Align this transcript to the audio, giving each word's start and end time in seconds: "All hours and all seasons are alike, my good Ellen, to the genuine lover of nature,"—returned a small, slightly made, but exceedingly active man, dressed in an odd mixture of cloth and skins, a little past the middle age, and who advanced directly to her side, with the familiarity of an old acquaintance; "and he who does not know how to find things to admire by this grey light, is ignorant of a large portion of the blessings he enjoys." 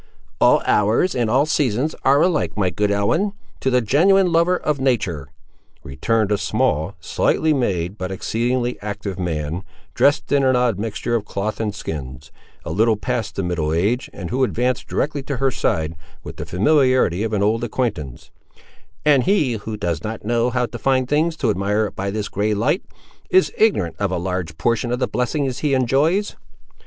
"All 0.39 0.63
hours 0.65 1.13
and 1.13 1.29
all 1.29 1.45
seasons 1.45 1.93
are 2.03 2.23
alike, 2.23 2.57
my 2.57 2.71
good 2.71 2.89
Ellen, 2.89 3.33
to 3.59 3.69
the 3.69 3.81
genuine 3.81 4.31
lover 4.31 4.57
of 4.57 4.79
nature,"—returned 4.81 6.31
a 6.31 6.39
small, 6.39 6.95
slightly 6.99 7.53
made, 7.53 7.99
but 7.99 8.11
exceedingly 8.11 8.79
active 8.81 9.19
man, 9.19 9.61
dressed 9.93 10.31
in 10.31 10.43
an 10.43 10.55
odd 10.55 10.79
mixture 10.79 11.13
of 11.13 11.25
cloth 11.25 11.59
and 11.59 11.75
skins, 11.75 12.31
a 12.65 12.71
little 12.71 12.97
past 12.97 13.35
the 13.35 13.43
middle 13.43 13.71
age, 13.71 14.09
and 14.11 14.31
who 14.31 14.43
advanced 14.43 14.87
directly 14.87 15.21
to 15.21 15.37
her 15.37 15.51
side, 15.51 15.95
with 16.23 16.37
the 16.37 16.47
familiarity 16.47 17.21
of 17.21 17.31
an 17.31 17.43
old 17.43 17.63
acquaintance; 17.63 18.31
"and 19.05 19.25
he 19.25 19.53
who 19.53 19.77
does 19.77 20.03
not 20.03 20.25
know 20.25 20.49
how 20.49 20.65
to 20.65 20.79
find 20.79 21.07
things 21.09 21.37
to 21.37 21.51
admire 21.51 21.91
by 21.91 22.09
this 22.09 22.27
grey 22.27 22.55
light, 22.55 22.83
is 23.29 23.53
ignorant 23.55 23.95
of 23.99 24.09
a 24.11 24.17
large 24.17 24.57
portion 24.57 24.91
of 24.91 24.97
the 24.97 25.07
blessings 25.07 25.59
he 25.59 25.75
enjoys." 25.75 26.35